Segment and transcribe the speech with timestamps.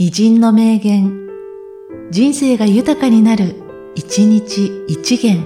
[0.00, 1.28] 偉人の名言、
[2.12, 3.56] 人生が豊かになる、
[3.96, 5.42] 一日一元。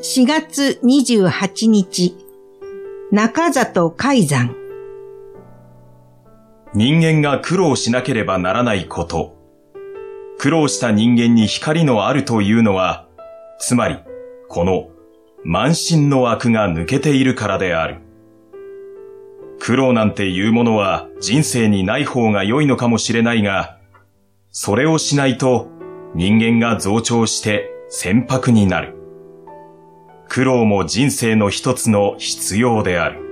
[0.00, 2.16] 4月28日、
[3.12, 4.56] 中里海山。
[6.72, 9.36] 人間が苦労しなければならないこと。
[10.38, 13.06] 苦労した人間に光のあるというのは、
[13.58, 13.98] つまり、
[14.48, 14.88] この
[15.44, 17.98] 満身の枠が抜けているからである。
[19.58, 23.78] 苦労なんていうものは人生にない方が良いのかもしれないが、
[24.50, 25.68] それをしないと
[26.14, 28.96] 人間が増長して船舶になる。
[30.28, 33.29] 苦労も人生の一つの必要である。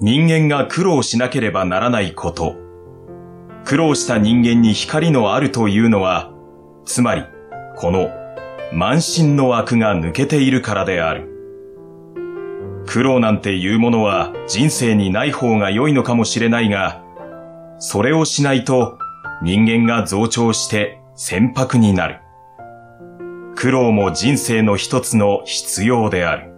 [0.00, 2.56] 人間が苦労しなければならないこと。
[3.64, 6.32] 苦労した人間に光のあるというのは、
[6.84, 7.24] つまり、
[7.76, 8.08] この
[8.72, 11.28] 満身の枠が抜けているからである。
[12.86, 17.02] 苦労なんていうものは人生にない方が良いのかもしれないが、
[17.78, 18.98] それをしないと
[19.42, 22.20] 人間が増長して船舶になる。
[23.56, 26.57] 苦労も人生の一つの必要である。